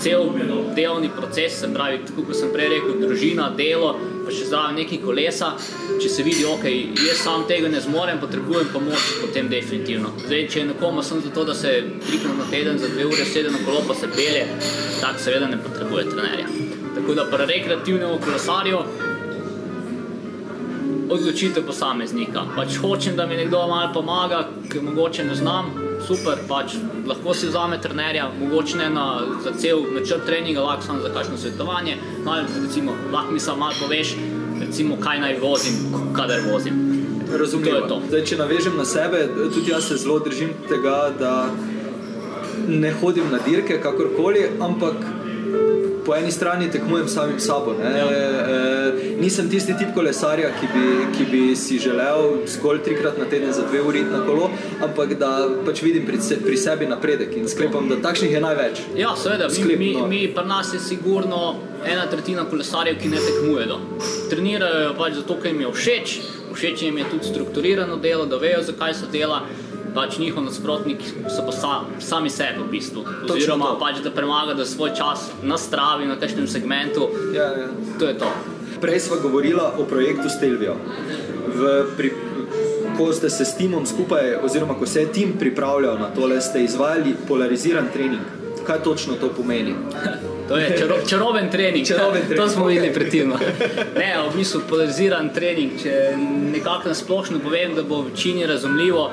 cel 0.00 0.30
delovni 0.76 1.10
proces, 1.16 1.60
se 1.60 1.68
pravi, 1.74 2.00
tako 2.08 2.24
kot 2.30 2.38
sem 2.38 2.52
prej 2.54 2.72
rekel, 2.72 2.96
družina, 3.02 3.50
delo, 3.56 3.92
pa 4.24 4.34
še 4.34 4.48
zraven 4.50 4.78
neki 4.80 4.98
kolesa, 5.02 5.52
če 6.02 6.10
se 6.10 6.24
vidi, 6.26 6.44
ok, 6.48 6.66
jaz 7.06 7.22
sam 7.24 7.46
tega 7.50 7.70
ne 7.72 7.80
zmorem, 7.82 8.20
potrebujem 8.22 8.70
pomoč, 8.74 9.08
potem 9.22 9.50
definitivno. 9.52 10.12
Zdaj, 10.24 10.44
če 10.52 10.60
je 10.62 10.66
nekomu 10.72 11.04
samo 11.06 11.24
zato, 11.26 11.46
da 11.48 11.54
se 11.58 11.74
trikrat 12.06 12.36
na 12.38 12.48
teden 12.50 12.78
za 12.82 12.90
dve 12.92 13.08
ure 13.10 13.26
sedi 13.28 13.52
na 13.52 13.62
kolo, 13.66 13.84
pa 13.88 13.98
se 13.98 14.10
pelje, 14.14 14.44
tak 15.00 15.20
seveda 15.22 15.50
ne 15.50 15.60
potrebuje 15.62 16.10
trenerja. 16.10 16.46
Tako 16.94 17.14
da 17.18 17.24
pri 17.30 17.48
rekreativnem 17.48 18.18
kolesarju 18.22 18.82
odločitev 21.12 21.66
posameznika. 21.66 22.44
Pač 22.56 22.76
hočem, 22.82 23.16
da 23.16 23.26
mi 23.26 23.36
nekdo 23.36 23.66
malo 23.68 23.90
pomaga, 23.94 24.44
ker 24.72 24.82
mogoče 24.82 25.24
ne 25.24 25.34
znam, 25.34 25.72
super, 26.06 26.38
pač 26.48 26.76
lahko 27.06 27.34
si 27.34 27.50
vzame 27.50 27.80
trenerja, 27.80 28.30
mogoče 28.40 28.78
ne 28.78 28.90
na, 28.90 29.06
za 29.44 29.52
cel 29.58 29.84
načrt 29.94 30.26
treninga, 30.26 30.62
lahko 30.62 30.86
samo 30.86 31.02
za 31.02 31.12
kakšno 31.14 31.38
svetovanje, 31.38 31.96
malo, 32.24 32.46
recimo, 32.62 32.96
lahko 33.12 33.32
mi 33.32 33.40
samo 33.40 33.58
malo 33.66 33.74
poveš, 33.80 34.14
recimo, 34.60 34.96
kaj 35.00 35.20
naj 35.20 35.38
vozim, 35.42 35.78
kadar 36.16 36.40
vozim. 36.50 36.80
Razumem. 37.32 37.88
Če 38.28 38.36
navežem 38.36 38.76
na 38.76 38.84
sebe, 38.84 39.24
tudi 39.54 39.70
jaz 39.70 39.88
se 39.88 39.96
zelo 39.96 40.18
držim 40.20 40.50
tega, 40.68 40.96
da 41.18 41.32
ne 42.68 42.92
hodim 43.00 43.30
na 43.32 43.38
dirke, 43.46 43.78
kakorkoli, 43.80 44.44
ampak 44.60 45.00
po 46.06 46.14
eni 46.14 46.32
strani 46.32 46.70
tekmujem 46.70 47.08
samim 47.08 47.40
sabo. 47.40 47.74
Ja. 47.80 48.10
E, 48.10 48.92
nisem 49.20 49.50
tisti 49.50 49.74
tip 49.78 49.94
kolesarja, 49.94 50.50
ki 50.60 50.68
bi, 50.74 50.84
ki 51.16 51.26
bi 51.30 51.42
si 51.56 51.78
želel 51.78 52.42
zgolj 52.46 52.82
trikrat 52.84 53.18
na 53.18 53.24
teden 53.30 53.52
za 53.52 53.66
dve 53.70 53.82
uri 53.82 54.02
na 54.02 54.24
kolo, 54.26 54.50
ampak 54.82 55.14
da 55.18 55.32
pač 55.66 55.82
vidim 55.82 56.06
pri, 56.06 56.20
se, 56.20 56.40
pri 56.42 56.56
sebi 56.56 56.86
napredek 56.86 57.36
in 57.36 57.48
sklepam, 57.48 57.88
da 57.88 58.00
takšnih 58.02 58.32
je 58.32 58.40
največ. 58.40 58.84
Ja, 58.96 59.16
seveda, 59.16 59.50
Sklep, 59.50 59.78
mi, 59.78 59.92
no. 59.94 60.06
mi, 60.06 60.26
mi 60.26 60.34
pri 60.34 60.46
nas 60.46 60.74
je 60.74 60.80
sigurno 60.80 61.54
ena 61.86 62.06
tretjina 62.10 62.44
kolesarjev, 62.50 62.98
ki 63.02 63.10
ne 63.12 63.24
tekmujejo. 63.26 63.80
Trenirajo 64.30 64.94
pač 64.98 65.18
zato, 65.20 65.38
ker 65.42 65.52
jim 65.52 65.66
je 65.66 65.74
všeč, 65.80 66.16
všeč 66.52 66.86
jim 66.86 66.98
je 66.98 67.10
tudi 67.10 67.30
strukturirano 67.30 67.96
delo, 67.96 68.26
da 68.26 68.38
vejo, 68.42 68.62
zakaj 68.66 68.94
so 68.94 69.10
dela 69.12 69.42
pač 69.94 70.18
njihov 70.18 70.44
nasprotnik 70.44 71.02
so 71.28 71.44
pa 71.46 71.52
sa, 71.52 71.72
sami 72.00 72.30
sebi 72.30 72.62
v 72.64 72.70
bistvu. 72.70 73.04
Oziroma, 73.30 73.76
pač, 73.80 74.02
da 74.04 74.10
premagajo 74.10 74.64
svoj 74.64 74.94
čas 74.96 75.30
na 75.42 75.58
stravi, 75.58 76.08
na 76.08 76.16
kakšnem 76.20 76.48
segmentu. 76.48 77.08
Ja, 77.34 77.52
ja. 77.56 77.68
To 77.98 78.08
je 78.08 78.18
to. 78.18 78.30
Prej 78.82 79.00
smo 79.00 79.16
govorili 79.22 79.60
o 79.78 79.84
projektu 79.84 80.28
Stelvio. 80.28 80.76
Ko 82.96 83.12
ste 83.12 83.30
se 83.30 83.44
s 83.44 83.56
timom 83.56 83.86
skupaj, 83.86 84.36
oziroma 84.42 84.74
ko 84.74 84.86
se 84.86 85.00
je 85.00 85.12
tim 85.12 85.38
pripravljal 85.38 85.98
na 85.98 86.10
to, 86.10 86.28
ste 86.40 86.64
izvajali 86.64 87.14
polariziran 87.28 87.88
trening. 87.92 88.22
Kaj 88.66 88.82
točno 88.82 89.14
to 89.14 89.28
pomeni? 89.28 89.74
To 90.48 90.58
je 90.58 90.76
čaro, 90.78 90.96
čaroben 91.08 91.50
trening. 91.50 91.86
čaroben 91.86 92.22
trening. 92.28 92.44
To 92.44 92.48
smo 92.48 92.66
videli 92.66 92.88
okay. 92.88 92.94
predtem. 92.94 93.32
Ne, 94.00 94.16
v 94.28 94.36
bistvu 94.36 94.60
polariziran 94.68 95.30
trening. 95.34 95.78
Če 95.82 96.12
nekako 96.52 96.88
na 96.88 96.94
splošno 96.94 97.38
povem, 97.38 97.74
da 97.74 97.82
bo 97.82 98.02
večini 98.02 98.46
razumljivo, 98.46 99.10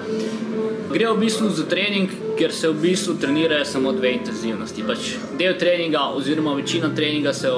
Gre 0.89 1.05
v 1.13 1.19
bistvu 1.21 1.49
za 1.53 1.67
trening, 1.69 2.09
ker 2.37 2.53
se 2.53 2.69
v 2.69 2.81
bistvu 2.81 3.13
trenirajo 3.21 3.65
samo 3.65 3.91
dve 3.93 4.09
intenzivnosti. 4.17 4.81
Pač 4.87 5.11
del 5.37 5.53
treninga, 5.59 6.07
oziroma 6.17 6.55
večina 6.57 6.89
treninga 6.95 7.33
se 7.33 7.51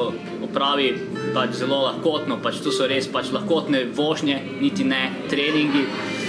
opravi 0.43 0.89
pač 1.31 1.55
zelo 1.61 1.77
lahkotno, 1.85 2.41
pač 2.43 2.59
to 2.59 2.73
so 2.75 2.87
res 2.91 3.07
pač 3.07 3.31
lahkotne 3.31 3.85
vožnje, 3.95 4.35
niti 4.59 4.83
ne 4.83 4.99
treningi. 5.31 5.85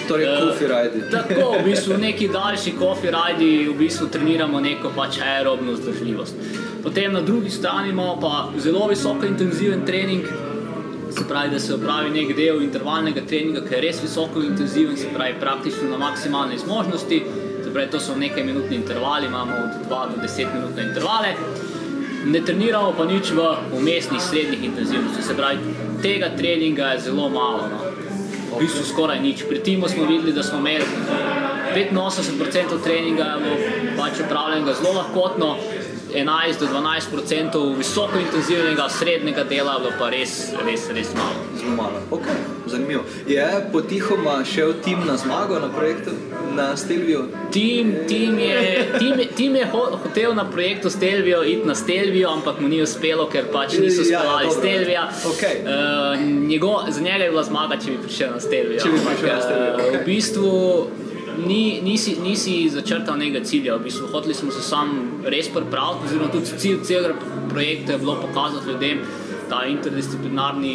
Torej, 0.06 0.28
kofi 0.44 0.64
uh, 0.64 0.70
rajdi. 0.70 1.02
Tako, 1.16 1.48
v 1.58 1.64
bistvu 1.66 1.98
neki 1.98 2.28
daljši 2.30 2.76
kofi 2.78 3.10
rajdi, 3.10 3.50
v 3.66 3.74
bistvu 3.82 4.06
treniramo 4.06 4.62
neko 4.62 4.94
pač 4.94 5.18
aerobno 5.26 5.74
zdržljivost. 5.80 6.38
Potem 6.86 7.18
na 7.18 7.20
drugi 7.20 7.50
strani 7.50 7.90
imamo 7.90 8.14
pa 8.22 8.46
zelo 8.62 8.86
visoko 8.90 9.26
intenziven 9.26 9.82
trening, 9.86 10.30
se 11.18 11.28
pravi, 11.28 11.50
da 11.50 11.58
se 11.60 11.74
opravi 11.74 12.10
nek 12.10 12.36
del 12.36 12.62
intervalnega 12.62 13.22
treninga, 13.28 13.62
ki 13.66 13.74
je 13.74 13.80
res 13.84 14.02
visoko 14.02 14.42
intenziven, 14.42 14.96
se 14.96 15.10
pravi, 15.14 15.38
praktično 15.40 15.90
na 15.90 15.98
maksimalni 15.98 16.58
zmožnosti. 16.58 17.22
Pravi, 17.72 17.90
to 17.90 18.00
so 18.00 18.14
nekaj 18.16 18.44
minutni 18.44 18.76
intervali, 18.76 19.26
imamo 19.26 19.52
od 19.52 19.88
2 19.90 20.00
do 20.14 20.22
10 20.22 20.54
minutne 20.54 20.82
intervale. 20.82 21.34
Ne 22.24 22.40
treniramo 22.44 22.92
pa 22.96 23.04
nič 23.04 23.30
v 23.32 23.46
umestnih 23.78 24.20
srednjih 24.22 24.64
intenzivnosti, 24.64 25.22
se 25.22 25.36
pravi, 25.36 25.58
tega 26.02 26.28
treninga 26.36 26.92
je 26.92 27.00
zelo 27.08 27.28
malo. 27.28 27.68
No. 27.72 27.78
V 28.52 28.60
bistvu 28.60 28.84
skoraj 28.84 29.20
nič. 29.20 29.46
Pri 29.48 29.62
tem 29.64 29.80
smo 29.88 30.04
videli, 30.04 30.32
da 30.32 30.42
smo 30.42 30.58
imeli 30.58 30.84
85% 31.72 32.82
treninga 32.84 33.38
pač 33.96 34.20
upravljenega 34.20 34.74
zelo 34.74 34.92
lahkotno, 34.92 35.56
11 36.14 36.60
do 36.60 36.66
12 36.66 37.14
odstotkov 37.14 37.76
visoko 37.78 38.18
intenzivnega 38.18 38.88
srednjega 38.88 39.44
dela, 39.44 39.78
pa 39.98 40.10
res, 40.10 40.52
res, 40.66 40.88
res 40.90 41.14
malo. 41.14 41.40
Zelo 41.56 41.76
malo. 41.76 42.02
Okay. 42.10 42.36
Zanimivo. 42.66 43.04
Je 43.26 43.46
potihoma 43.72 44.44
šel 44.44 44.72
tim 44.84 44.98
na 45.06 45.16
zmago 45.16 45.58
na 45.58 45.68
projektu 45.68 46.10
na 46.54 46.76
Stelvijo? 46.76 47.24
Tim, 47.52 47.94
tim, 48.08 48.38
je, 48.38 48.92
tim, 48.98 49.14
tim 49.36 49.56
je 49.56 49.66
hotel 49.72 50.34
na 50.34 50.50
projektu 50.50 50.90
Stelvijo 50.90 51.42
iti 51.44 51.66
na 51.66 51.74
Stelvijo, 51.74 52.30
ampak 52.30 52.60
mu 52.60 52.68
ni 52.68 52.82
uspelo, 52.82 53.28
ker 53.28 53.44
pač 53.52 53.78
niso 53.78 54.04
speljali 54.04 54.46
ja, 54.46 54.50
Stelvija. 54.50 55.08
Okay. 55.24 55.62
Uh, 55.62 56.86
eh, 56.88 56.92
za 56.92 57.00
njega 57.00 57.24
je 57.24 57.30
bila 57.30 57.42
zmaga, 57.42 57.76
če 57.84 57.90
bi 57.90 57.98
prišel 58.02 58.30
na 58.34 58.40
Stelvijo. 58.40 58.80
Če 58.80 58.88
bi 58.88 58.98
prišel 59.06 59.34
na 59.34 59.40
Stelvijo. 59.40 59.72
Okay. 59.76 59.88
Uh, 59.88 60.00
v 60.00 60.04
bistvu, 60.06 60.86
ni, 61.38 61.80
nisi, 61.82 62.16
nisi 62.22 62.68
začrtal 62.70 63.18
nekega 63.18 63.44
cilja, 63.44 63.76
v 63.76 63.88
bistvu. 63.88 64.08
Hoteli 64.12 64.34
smo 64.34 64.52
se 64.52 64.62
sam 64.62 65.22
res 65.24 65.48
pripraviti, 65.52 66.08
oziroma 66.10 66.30
tudi 66.32 66.58
cilj 66.64 66.80
celega 66.88 67.14
projekta 67.50 67.92
je 67.92 67.98
bilo 67.98 68.16
pokazati 68.20 68.70
ljudem 68.70 69.04
ta 69.48 69.64
interdisciplinarni 69.68 70.74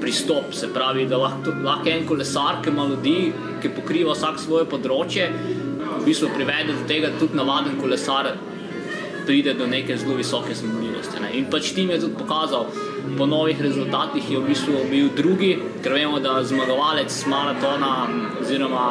pristop, 0.00 0.52
se 0.52 0.68
pravi, 0.72 1.06
da 1.08 1.16
lahko, 1.20 1.54
lahko 1.64 1.88
en 1.88 2.06
kolesar, 2.08 2.60
ki 2.64 2.72
ima 2.72 2.86
ljudi, 2.88 3.32
ki 3.62 3.72
pokriva 3.76 4.16
vsak 4.16 4.40
svoje 4.40 4.68
področje, 4.68 5.28
v 5.90 6.04
bistvu 6.04 6.30
privede 6.34 6.76
do 6.76 6.86
tega 6.88 7.12
tudi 7.20 7.36
navaden 7.36 7.78
kolesar 7.80 8.34
pride 9.30 9.54
do 9.54 9.66
neke 9.66 9.96
zelo 9.96 10.14
visoke 10.14 10.54
zmogljivosti. 10.54 11.16
In 11.38 11.44
pač 11.50 11.70
tim 11.74 11.90
je 11.90 12.00
tudi 12.00 12.16
pokazal, 12.18 12.64
po 13.18 13.26
novih 13.26 13.60
rezultatih 13.62 14.30
je 14.30 14.38
v 14.38 14.48
bistvu 14.48 14.80
bil 14.90 15.12
drugi, 15.16 15.52
ker 15.84 15.94
vemo, 15.94 16.18
da 16.18 16.40
zmagovalec 16.42 17.14
maratona, 17.30 17.92
oziroma 18.40 18.88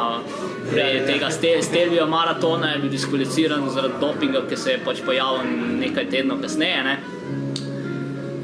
prej 0.70 1.02
tega 1.10 1.28
Stelvija 1.30 2.06
maratona, 2.08 2.72
je 2.72 2.80
bil 2.86 2.94
diskvaliciran 2.96 3.68
zaradi 3.68 4.00
dopinga, 4.00 4.46
ki 4.48 4.56
se 4.56 4.78
je 4.78 4.80
pač 4.84 5.04
pojavil 5.04 5.44
nekaj 5.84 6.08
tednov 6.08 6.40
kasneje. 6.40 6.82
Ne? 6.88 6.96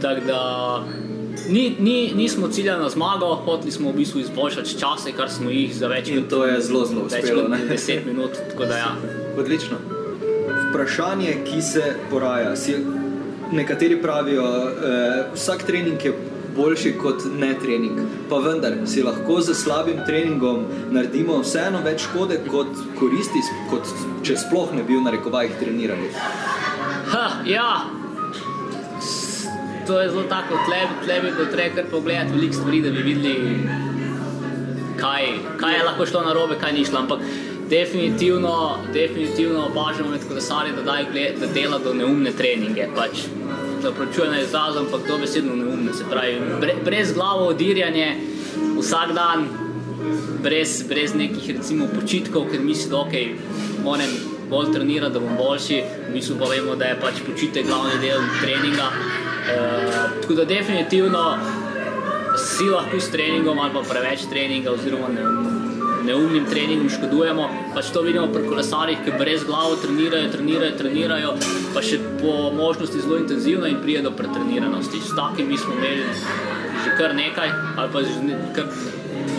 Tako 0.05 0.29
da 0.29 0.41
ni, 1.49 1.67
ni, 1.81 1.99
nismo 2.13 2.53
ciljali 2.53 2.83
na 2.85 2.93
zmago, 2.93 3.33
hoteli 3.49 3.73
smo 3.73 3.97
v 3.97 4.03
bistvu 4.05 4.27
izboljšati 4.29 4.79
čase, 4.85 5.17
kar 5.17 5.33
smo 5.33 5.49
jih 5.51 5.73
za 5.73 5.89
več 5.89 6.13
minut. 6.13 6.25
In 6.29 6.31
to 6.31 6.45
je 6.45 6.61
zelo, 6.61 6.85
zelo 6.85 7.09
uspelo. 7.09 7.51
Deset 7.73 8.05
minut, 8.05 8.37
tako 8.53 8.69
da 8.69 8.85
ja. 8.85 8.97
Odlično 9.41 9.96
vprašanje, 10.77 11.37
ki 11.45 11.63
se 11.63 11.83
poraja. 12.11 12.57
Si, 12.57 12.77
nekateri 13.53 14.03
pravijo, 14.03 14.45
eh, 14.45 15.25
vsak 15.35 15.63
trening 15.63 16.05
je 16.05 16.13
boljši 16.57 16.93
kot 17.03 17.25
ne 17.39 17.55
trening. 17.63 18.01
Pa 18.29 18.37
vendar 18.37 18.73
si 18.87 19.03
lahko 19.03 19.41
z 19.41 19.55
slabim 19.55 20.01
treningom 20.07 20.65
naredimo 20.91 21.41
vseeno 21.41 21.81
več 21.85 22.03
škode 22.03 22.41
kot 22.51 22.73
koristi, 22.99 23.41
kot 23.71 23.89
če 24.23 24.37
sploh 24.37 24.73
ne 24.75 24.83
bi 24.83 24.97
v 24.97 25.05
narekovajih 25.05 25.59
trenirali. 25.61 26.11
Ha, 27.13 27.27
ja. 27.47 27.71
To 29.87 30.01
je 30.01 30.09
zelo 30.11 30.23
tako, 30.29 30.59
tle 30.67 31.21
bi 31.21 31.31
bilo 31.31 31.47
treba 31.53 31.83
pogledati 31.91 32.33
veliko 32.33 32.55
stvari, 32.55 32.81
da 32.83 32.91
bi 32.91 33.03
videli, 33.03 33.69
kaj, 34.99 35.29
kaj 35.61 35.77
je 35.77 35.85
lahko 35.85 36.07
šlo 36.07 36.25
na 36.25 36.33
robe, 36.33 36.57
kaj 36.61 36.73
ni 36.73 36.85
šlo. 36.85 37.05
Ampak 37.05 37.21
definitivno, 37.71 38.79
definitivno 38.93 39.67
opažamo 39.67 40.11
med 40.11 40.21
kolesarji, 40.29 40.73
da, 40.73 40.99
da 41.41 41.47
dela 41.53 41.79
do 41.79 41.95
neumne 41.95 42.33
treninge. 42.33 42.89
Pač, 42.97 43.27
Zapračujem 43.83 44.33
na 44.33 44.41
izraz, 44.41 44.77
ampak 44.77 45.01
to 45.07 45.19
besedno 45.19 45.57
neumne. 45.57 45.93
Se 45.93 46.05
pravi, 46.11 46.41
brez 46.85 47.13
glavo 47.13 47.47
odirjanje 47.47 48.17
vsak 48.79 49.13
dan, 49.15 49.49
brez, 50.43 50.83
brez 50.89 51.15
nekih 51.15 51.57
recimo, 51.57 51.87
počitkov, 52.01 52.49
ker 52.51 52.61
misli, 52.61 52.91
da 52.91 52.97
okay, 52.97 53.35
moram 53.85 54.17
bolj 54.51 54.73
trenirati, 54.73 55.13
da 55.13 55.21
bom 55.21 55.37
boljši. 55.39 55.83
Mi 56.13 56.23
pa 56.39 56.49
vemo, 56.51 56.77
da 56.77 56.85
je 56.85 57.01
pač 57.01 57.21
počitek 57.27 57.67
glavni 57.67 58.01
del 58.01 58.21
treninga. 58.43 58.91
E, 59.47 59.61
tako 60.23 60.35
da 60.35 60.45
definitivno 60.45 61.39
si 62.39 62.65
lahko 62.65 63.01
s 63.01 63.11
treningom 63.11 63.59
ali 63.59 63.73
pa 63.73 63.83
preveč 63.91 64.27
treninga 64.31 64.73
oziroma 64.73 65.09
neumno 65.09 65.67
neumnim 66.07 66.47
treningom 66.51 66.91
škodujemo. 66.91 67.49
Pač 67.75 67.91
to 67.95 68.03
vidimo 68.07 68.27
pri 68.33 68.47
kolesarjih, 68.49 69.03
ki 69.05 69.17
brez 69.19 69.45
glave 69.45 69.79
trenirajo, 69.83 70.33
trenirajo, 70.33 70.77
trenirajo, 70.79 71.33
pa 71.75 71.83
še 71.85 72.01
po 72.21 72.37
možnosti 72.57 73.03
zelo 73.03 73.21
intenzivno 73.23 73.71
in 73.71 73.81
prije 73.83 74.05
do 74.07 74.15
pretreniranosti. 74.17 75.03
S 75.03 75.17
takimi 75.19 75.59
smo 75.59 75.75
imeli 75.79 76.07
že 76.85 76.93
kar 76.99 77.15
nekaj, 77.17 77.51
ali 77.77 77.93
pa 77.93 78.03
že 78.07 78.39
kar, 78.55 78.69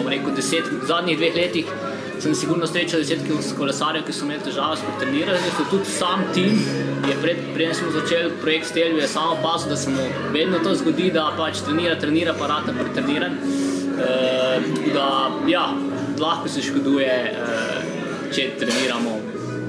rekel, 0.07 0.35
deset, 0.35 0.67
v 0.67 0.87
zadnjih 0.87 1.17
dveh 1.17 1.35
letih 1.35 1.71
sem 2.19 2.33
sigurno 2.35 2.67
srečal 2.67 3.03
desetke 3.03 3.35
kolesarjev, 3.57 4.05
ki 4.07 4.13
so 4.13 4.25
imeli 4.25 4.43
težave 4.45 4.77
s 4.77 4.99
treniranjem. 4.99 5.57
Tudi 5.69 5.91
sam 5.91 6.23
tim 6.33 6.57
je 7.07 7.17
pred, 7.21 7.43
preden 7.53 7.75
smo 7.77 7.91
začeli 7.93 8.31
projekt 8.41 8.71
Stelju, 8.71 8.97
je 8.97 9.07
samo 9.07 9.37
opazil, 9.37 9.69
da 9.69 9.77
se 9.77 9.89
mu 9.89 10.07
vedno 10.33 10.59
to 10.63 10.75
zgodi, 10.75 11.11
da 11.13 11.29
pač 11.37 11.61
trenira, 11.65 11.95
trenira, 11.99 12.33
pa 12.39 12.47
rata 12.47 12.73
pretreniran. 12.79 13.37
Uh, 13.97 14.65
da, 14.93 15.07
ja, 15.49 15.67
lahko 16.19 16.49
se 16.49 16.61
škoduje, 16.61 17.17
uh, 17.33 18.31
če 18.35 18.49
treniramo 18.59 19.19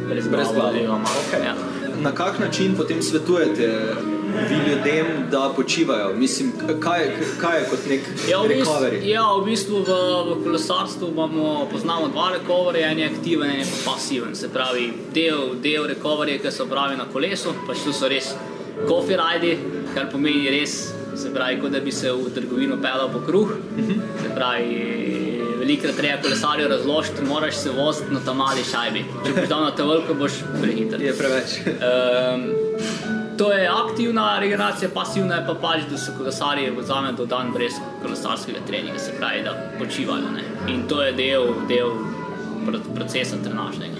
brez 0.08 0.28
brezplačnega. 0.28 1.00
Okay. 1.24 1.44
Ja. 1.44 1.54
Na 2.02 2.12
kak 2.14 2.38
način 2.38 2.76
potem 2.76 3.02
svetujete 3.02 3.68
vi 4.48 4.54
ljudem, 4.70 5.06
da 5.30 5.52
počivajo? 5.56 6.14
Mislim, 6.16 6.52
kaj, 6.80 7.10
kaj 7.40 7.58
je 7.58 7.66
kot 7.70 7.78
nek 7.88 8.00
ja, 8.30 8.38
recovery? 8.38 9.00
Ja, 9.04 9.24
v 9.40 9.44
bistvu 9.44 9.82
v, 9.86 9.96
v 10.30 10.44
kolesarstvu 10.44 11.08
imamo, 11.08 11.68
poznamo 11.72 12.08
dva 12.08 12.30
recovery, 12.36 12.84
en 12.90 12.98
je 12.98 13.10
aktiven, 13.10 13.50
en 13.50 13.60
je 13.60 13.66
pa 13.70 13.92
pasiven. 13.92 14.36
Se 14.36 14.48
pravi, 14.48 14.92
del, 15.14 15.58
del 15.62 15.88
recovery, 15.88 16.38
ki 16.42 16.52
se 16.52 16.62
opravi 16.62 16.96
na 16.96 17.08
kolesu, 17.12 17.54
pač 17.66 17.82
tu 17.84 17.92
so 17.92 18.08
res 18.08 18.34
coffee 18.86 19.18
ridi, 19.18 19.56
kar 19.94 20.10
pomeni 20.12 20.50
res, 20.54 20.78
se 21.18 21.32
pravi, 21.34 21.60
kot 21.62 21.74
da 21.74 21.80
bi 21.80 21.92
se 21.92 22.12
v 22.12 22.30
trgovino 22.34 22.78
pelal 22.82 23.10
po 23.12 23.24
kruh. 23.26 23.50
Uh 23.50 23.78
mhm. 23.78 23.90
-huh. 23.90 24.22
Se 24.22 24.34
pravi, 24.34 25.17
velikrat 25.68 25.96
treba 25.96 26.22
kolesarju 26.22 26.68
razložiti, 26.68 27.22
moraš 27.22 27.56
se 27.56 27.70
voziti 27.70 28.12
na 28.12 28.20
ta 28.24 28.32
mali 28.32 28.64
šajbi. 28.64 29.04
Če 29.24 29.32
boš 29.36 29.48
dal 29.48 29.64
na 29.66 29.74
te 29.76 29.84
veliko, 29.84 30.14
boš 30.14 30.38
prehiter. 30.62 31.02
Je 31.02 31.12
preveč. 31.18 31.60
Um, 31.68 32.48
To 33.38 33.52
je 33.52 33.68
aktivna 33.70 34.38
regeneracija, 34.40 34.88
pasivna 34.94 35.36
je 35.36 35.44
pa 35.46 35.54
pač, 35.54 35.84
da 35.90 35.98
se 35.98 36.10
kolesarji 36.18 36.72
vzamejo 36.74 37.12
do 37.20 37.26
dan 37.26 37.52
brez 37.54 37.76
kolesarskega 38.02 38.64
treninga, 38.66 38.98
se 38.98 39.12
pravi, 39.18 39.44
da 39.44 39.52
počivajo. 39.78 40.32
Ne? 40.34 40.42
In 40.72 40.82
to 40.90 40.98
je 41.02 41.12
del, 41.12 41.46
del 41.68 41.92
procesa 42.94 43.38
trenažnega. 43.44 43.94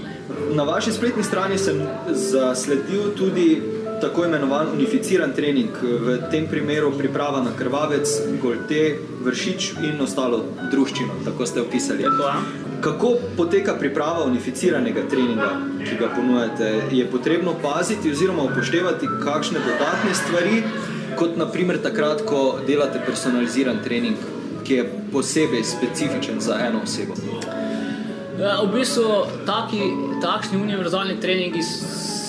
Na 0.59 0.67
vaši 0.67 0.93
spletni 0.93 1.23
strani 1.23 1.59
sem 1.59 1.79
zasledil 2.11 3.15
tudi 3.15 3.63
tako 4.01 4.25
imenovan 4.25 4.69
unificiran 4.73 5.33
trening, 5.33 5.71
v 5.83 6.17
tem 6.31 6.47
primeru 6.47 6.93
priprava 6.99 7.43
na 7.43 7.51
krvavec, 7.59 8.09
golte, 8.43 8.99
vršič 9.25 9.73
in 9.89 10.01
ostalo 10.01 10.45
druščino, 10.71 11.21
tako 11.25 11.47
ste 11.47 11.61
opisali. 11.61 12.03
Tako, 12.03 12.29
ja. 12.29 12.41
Kako 12.81 13.13
poteka 13.37 13.75
priprava 13.79 14.25
unificiranega 14.25 15.03
treninga, 15.11 15.51
ki 15.83 15.97
ga 15.99 16.11
ponujate? 16.15 16.71
Je 16.95 17.07
potrebno 17.11 17.57
paziti 17.63 18.13
oziroma 18.13 18.47
upoštevati 18.47 19.11
kakšne 19.25 19.63
dodatne 19.67 20.15
stvari, 20.15 20.63
kot 21.19 21.37
naprimer 21.37 21.81
takrat, 21.83 22.23
ko 22.27 22.61
delate 22.67 23.03
personaliziran 23.07 23.83
trening, 23.85 24.17
ki 24.65 24.75
je 24.75 24.91
posebej 25.13 25.65
specifičen 25.65 26.41
za 26.41 26.61
eno 26.69 26.85
osebo? 26.87 27.19
Ja, 28.39 28.61
v 28.63 28.71
bistvu 28.71 29.25
taki, 29.47 29.83
takšni 30.23 30.61
univerzalni 30.63 31.17
treningi 31.21 31.63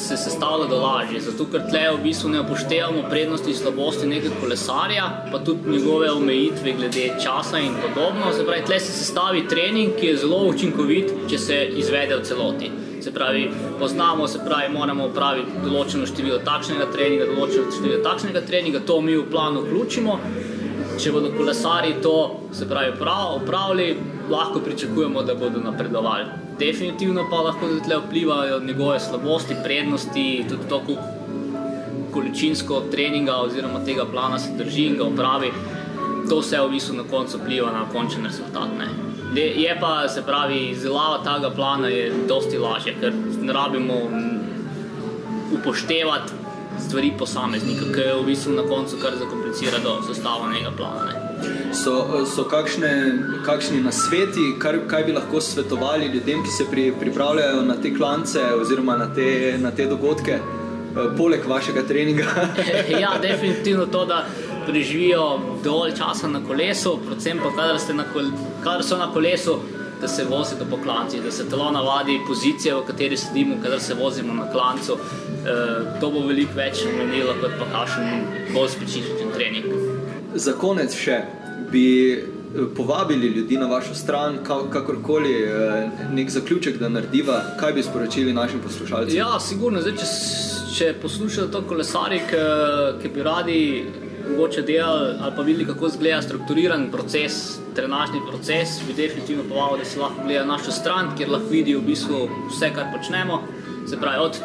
se 0.10 0.18
sestavlja 0.18 0.66
do 0.68 0.78
lažje, 0.82 1.20
zato 1.22 1.46
ker 1.52 1.66
tle 1.70 1.82
v 1.94 2.02
bistvu 2.04 2.32
ne 2.34 2.40
upoštevamo 2.42 3.04
prednosti 3.12 3.52
in 3.52 3.58
slabosti 3.58 4.08
nekega 4.10 4.40
kolesarja, 4.42 5.06
pa 5.32 5.40
tudi 5.46 5.70
njegove 5.76 6.10
omejitve 6.12 6.74
glede 6.80 7.06
časa 7.24 7.62
in 7.62 7.76
podobno. 7.84 8.32
Se 8.34 8.46
pravi, 8.46 8.66
tle 8.66 8.80
se 8.80 8.96
sestavi 8.96 9.46
trening, 9.52 9.94
ki 10.00 10.08
je 10.08 10.18
zelo 10.24 10.42
učinkovit, 10.50 11.14
če 11.30 11.38
se 11.46 11.60
izvede 11.84 12.18
v 12.18 12.26
celoti. 12.26 12.72
Se 13.04 13.14
pravi, 13.14 13.46
poznamo, 13.80 14.28
se 14.28 14.42
pravi, 14.46 14.74
moramo 14.74 15.08
upraviti 15.12 15.62
določeno 15.64 16.10
število 16.10 16.42
takšnega 16.50 16.90
treninga, 16.96 17.30
določeno 17.30 17.70
število 17.78 18.02
takšnega 18.10 18.46
treninga, 18.50 18.84
to 18.90 19.00
mi 19.06 19.16
v 19.16 19.30
planu 19.30 19.64
vključimo. 19.68 20.20
Če 21.00 21.14
bodo 21.16 21.30
kolesari 21.38 21.94
to, 22.04 22.18
se 22.52 22.66
pravi, 22.68 22.98
upravili, 22.98 23.90
lahko 24.30 24.60
pričakujemo, 24.66 25.24
da 25.24 25.38
bodo 25.38 25.62
napredovali 25.64 26.49
definitivno 26.60 27.28
pa 27.30 27.36
lahko 27.36 27.68
tudi 27.68 27.96
vplivajo 28.08 28.60
njegove 28.60 29.00
slabosti, 29.00 29.56
prednosti, 29.64 30.46
tudi 30.50 30.70
to, 30.70 30.80
kako 30.80 31.02
količinsko 32.14 32.82
treninga 32.92 33.36
oziroma 33.36 33.86
tega 33.86 34.06
plana 34.12 34.40
se 34.40 34.50
drži 34.58 34.86
in 34.86 34.98
ga 34.98 35.04
upravi. 35.04 35.52
To 36.30 36.40
vse 36.40 36.60
v 36.62 36.70
bistvu 36.70 36.96
na 36.96 37.04
koncu 37.12 37.38
vpliva 37.38 37.72
na 37.72 37.86
končen 37.94 38.26
rezultat. 38.26 38.70
Ne. 38.80 38.88
Je 39.36 39.78
pa, 39.82 40.08
se 40.10 40.22
pravi, 40.26 40.70
izdelava 40.70 41.24
tega 41.24 41.50
plana 41.56 41.88
je 41.88 42.12
dosti 42.28 42.58
lažje, 42.58 42.96
ker 43.02 43.14
ne 43.42 43.54
rabimo 43.54 43.94
upoštevati 45.54 46.34
stvari 46.80 47.14
posameznika, 47.18 47.94
ki 47.94 48.00
je 48.00 48.20
v 48.22 48.26
bistvu 48.26 48.54
na 48.54 48.68
koncu 48.68 48.98
kar 49.02 49.18
zakomplicira 49.18 49.80
do 49.84 49.98
sestavljenega 50.08 50.72
plana. 50.78 51.06
Ne 51.06 51.29
so, 51.74 52.26
so 52.26 52.44
kakšne, 52.50 52.92
kakšni 53.46 53.82
nasveti, 53.84 54.54
kar, 54.60 54.80
kaj 54.88 55.04
bi 55.04 55.14
lahko 55.14 55.42
svetovali 55.42 56.06
ljudem, 56.14 56.44
ki 56.44 56.52
se 56.52 56.66
pri, 56.72 56.92
pripravljajo 57.00 57.62
na 57.62 57.76
te 57.82 57.94
klance 57.96 58.44
oziroma 58.62 58.98
na 58.98 59.10
te, 59.16 59.56
na 59.58 59.72
te 59.72 59.86
dogodke, 59.86 60.40
eh, 60.40 61.10
poleg 61.18 61.48
vašega 61.48 61.84
treninga? 61.88 62.28
ja, 63.04 63.18
definitivno 63.22 63.86
to, 63.86 64.06
da 64.06 64.26
preživijo 64.68 65.40
dovolj 65.64 65.96
časa 65.98 66.28
na 66.28 66.44
kolesu, 66.48 67.00
predvsem 67.06 67.42
pa, 67.44 67.52
kadar, 67.56 67.82
na 67.94 68.06
kol, 68.14 68.32
kadar 68.64 68.84
so 68.84 68.98
na 68.98 69.12
kolesu. 69.14 69.60
Da 70.00 70.08
se 70.08 70.24
vozite 70.24 70.64
po 70.72 70.78
klancu, 70.84 71.18
da 71.24 71.32
se 71.32 71.44
telo 71.50 71.72
navadi 71.72 72.22
pozicije, 72.28 72.76
v 72.76 72.86
kateri 72.88 73.18
sedimo, 73.18 73.58
kadar 73.64 73.82
se 73.84 73.94
vozimo 73.94 74.34
na 74.34 74.46
klancu. 74.52 74.96
E, 74.96 75.56
to 76.00 76.12
bo 76.12 76.24
veliko 76.24 76.56
več 76.56 76.86
menilo, 76.88 77.36
kot 77.42 77.60
pa 77.60 77.68
kakšen 77.74 78.54
bolj 78.54 78.72
specifičen 78.78 79.36
trening. 79.36 79.99
Za 80.36 80.54
konec 80.54 80.94
še, 80.96 81.22
bi 81.72 81.86
eh, 82.14 82.26
povabili 82.76 83.28
ljudi 83.28 83.58
na 83.58 83.68
vašo 83.68 83.96
stran, 83.96 84.38
kakorkoli 84.46 85.34
eh, 85.44 85.90
nek 86.14 86.30
zaključek, 86.30 86.78
da 86.78 86.90
narediva, 86.90 87.42
kaj 87.60 87.74
bi 87.74 87.84
sporočili 87.84 88.34
našim 88.34 88.62
poslušalcem? 88.64 89.18
Ja, 89.18 89.40
sigurno. 89.40 89.82
Zdaj, 89.82 89.98
če, 89.98 90.12
če 90.76 90.92
poslušate 91.02 91.52
to 91.52 91.64
kolesarje, 91.68 92.22
ki, 92.30 92.44
ki 93.02 93.14
bi 93.16 93.26
radi 93.26 93.60
mogoče 94.30 94.62
delali 94.62 95.16
ali 95.22 95.34
pa 95.36 95.42
videli, 95.42 95.66
kako 95.66 95.88
izgleda 95.88 96.22
strukturiran 96.22 96.92
proces, 96.92 97.60
trenažni 97.76 98.22
proces, 98.30 98.78
bi 98.88 98.94
definitivno 98.94 99.44
povabili, 99.50 99.80
da 99.84 99.90
si 99.90 100.00
lahko 100.00 100.24
gledajo 100.24 100.46
našo 100.46 100.72
stran, 100.72 101.16
kjer 101.18 101.30
lahko 101.30 101.50
vidijo 101.50 101.80
v 101.80 101.90
bistvu 101.90 102.22
vse, 102.52 102.70
kar 102.76 102.92
počnemo. 102.94 103.42
Se 103.90 103.98
pravi, 103.98 104.22
od 104.22 104.38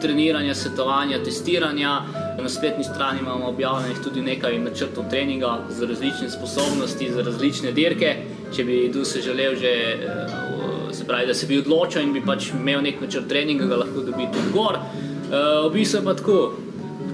treniranja, 0.00 0.54
svetovanja, 0.54 1.22
testiranja. 1.24 2.02
Na 2.42 2.48
spletni 2.48 2.84
strani 2.84 3.18
imamo 3.20 3.48
objavljenih 3.48 3.98
tudi 4.04 4.20
nekaj 4.22 4.58
načrtov 4.58 5.10
treninga 5.10 5.58
za 5.68 5.86
različne 5.86 6.30
sposobnosti, 6.30 7.12
za 7.12 7.22
različne 7.22 7.72
dirke. 7.72 8.16
Če 8.56 8.64
bi 8.64 8.88
kdo 8.88 9.04
se 9.04 9.20
želel, 9.20 9.54
že, 9.54 9.68
eh, 9.68 10.92
se 10.92 11.04
pravi, 11.06 11.26
da 11.26 11.34
se 11.34 11.46
bi 11.46 11.58
odločil 11.58 12.02
in 12.02 12.12
bi 12.12 12.22
pač 12.26 12.50
imel 12.50 12.82
nek 12.82 13.00
načrt 13.00 13.28
treninga, 13.28 13.66
ga 13.66 13.76
lahko 13.76 14.00
dobi 14.00 14.28
tudi 14.32 14.52
gor. 14.52 14.78
Eh, 14.78 15.68
v 15.68 15.72
bistvu 15.72 15.98
je 15.98 16.04
pa 16.04 16.14
tako. 16.14 16.52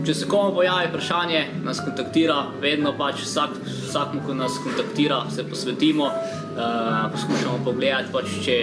Če 0.04 0.14
se 0.14 0.26
komu 0.28 0.52
pojavi 0.52 0.88
vprašanje, 0.90 1.46
nas 1.64 1.78
kontaktira, 1.80 2.46
vedno 2.60 2.92
pač 2.98 3.22
vsak, 3.22 3.54
vsakmu, 3.64 4.20
ko 4.26 4.34
nas 4.34 4.58
kontaktira, 4.64 5.22
se 5.32 5.44
posvetimo, 5.48 6.10
uh, 6.56 7.12
poskušamo 7.12 7.58
pogledati, 7.64 8.12
pač, 8.12 8.26
če 8.44 8.56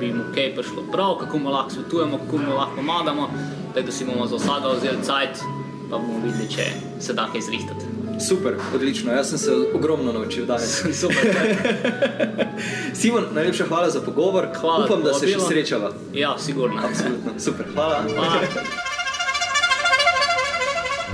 bi 0.00 0.12
mu 0.12 0.24
kaj 0.34 0.54
prišlo 0.54 0.82
prav, 0.92 1.16
kako 1.20 1.38
mu 1.38 1.50
lahko 1.50 1.70
svetujemo, 1.70 2.18
kako 2.24 2.38
mu 2.38 2.56
lahko 2.56 2.76
pomagamo. 2.76 3.30
Tako 3.74 3.86
da 3.86 3.92
si 3.92 4.04
bomo 4.04 4.26
za 4.26 4.36
vsega 4.36 4.74
vzeli 4.78 5.04
cajt, 5.04 5.44
pa 5.90 5.98
bomo 5.98 6.20
videli, 6.24 6.50
če 6.50 6.72
se 7.00 7.14
da 7.14 7.28
kaj 7.32 7.46
zrihtati. 7.50 7.98
Super, 8.20 8.54
odlično. 8.74 9.12
Jaz 9.12 9.28
sem 9.28 9.38
se 9.38 9.50
ogromno 9.74 10.12
naučil 10.12 10.46
danes. 10.46 10.82
Simon, 13.00 13.24
najlepša 13.34 13.64
hvala 13.68 13.90
za 13.90 14.00
pogovor. 14.00 14.48
Hvala, 14.60 14.84
Upam, 14.84 15.02
da 15.02 15.14
se 15.14 15.28
še 15.28 15.38
srečava. 15.48 15.92
Ja, 16.14 16.34
sigurno. 16.38 16.82
Absolutno. 16.82 17.32
Super. 17.38 17.66
Hvala. 17.74 18.02
hvala. 18.14 18.40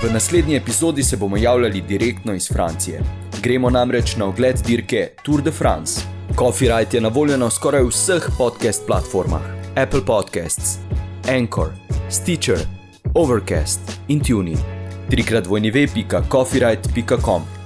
V 0.03 0.13
naslednji 0.13 0.57
epizodi 0.57 1.03
se 1.03 1.17
bomo 1.17 1.37
javljali 1.37 1.81
direktno 1.81 2.35
iz 2.35 2.49
Francije. 2.49 3.24
Gremo 3.45 3.71
namreč 3.71 4.17
na 4.17 4.25
ogled 4.25 4.57
dirke 4.67 5.09
Tour 5.23 5.43
de 5.43 5.51
France. 5.51 6.01
Coffee 6.35 6.69
Rite 6.69 6.97
je 6.97 7.01
na 7.01 7.09
voljo 7.09 7.37
na 7.37 7.51
skoraj 7.51 7.83
vseh 7.85 8.23
podcast 8.39 8.87
platformah: 8.87 9.41
Apple 9.77 10.01
Podcasts, 10.07 10.79
Anchor, 11.29 11.69
Stitcher, 12.11 12.59
Overcast 13.15 13.81
in 14.09 14.21
Tuning. 14.21 14.59
Trikrat 15.11 15.47
vojni 15.47 15.71
ve.coffeerite.com. 15.71 17.64